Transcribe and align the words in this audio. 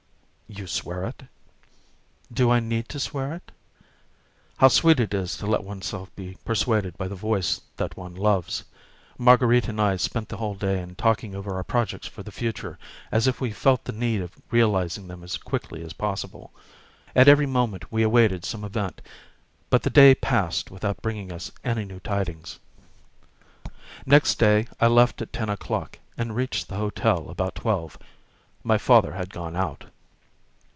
"You 0.53 0.67
swear 0.67 1.05
it?" 1.05 1.23
"Do 2.31 2.49
I 2.51 2.59
need 2.59 2.89
to 2.89 2.99
swear 2.99 3.33
it?" 3.35 3.53
How 4.57 4.67
sweet 4.67 4.99
it 4.99 5.13
is 5.13 5.37
to 5.37 5.45
let 5.47 5.63
oneself 5.63 6.13
be 6.13 6.35
persuaded 6.43 6.97
by 6.97 7.07
the 7.07 7.15
voice 7.15 7.61
that 7.77 7.95
one 7.95 8.15
loves! 8.15 8.65
Marguerite 9.17 9.69
and 9.69 9.79
I 9.79 9.95
spent 9.95 10.27
the 10.27 10.35
whole 10.35 10.55
day 10.55 10.81
in 10.81 10.95
talking 10.95 11.35
over 11.35 11.53
our 11.55 11.63
projects 11.63 12.05
for 12.09 12.21
the 12.21 12.33
future, 12.33 12.77
as 13.13 13.27
if 13.27 13.39
we 13.39 13.53
felt 13.53 13.85
the 13.85 13.93
need 13.93 14.19
of 14.19 14.33
realizing 14.51 15.07
them 15.07 15.23
as 15.23 15.37
quickly 15.37 15.83
as 15.83 15.93
possible. 15.93 16.51
At 17.15 17.29
every 17.29 17.47
moment 17.47 17.89
we 17.89 18.03
awaited 18.03 18.43
some 18.43 18.65
event, 18.65 19.01
but 19.69 19.83
the 19.83 19.89
day 19.89 20.13
passed 20.15 20.69
without 20.69 21.01
bringing 21.01 21.31
us 21.31 21.49
any 21.63 21.85
new 21.85 22.01
tidings. 22.01 22.59
Next 24.05 24.35
day 24.37 24.67
I 24.81 24.87
left 24.87 25.21
at 25.21 25.31
ten 25.31 25.47
o'clock, 25.47 25.97
and 26.17 26.35
reached 26.35 26.67
the 26.67 26.75
hotel 26.75 27.29
about 27.29 27.55
twelve. 27.55 27.97
My 28.65 28.77
father 28.77 29.13
had 29.13 29.29
gone 29.33 29.55
out. 29.55 29.85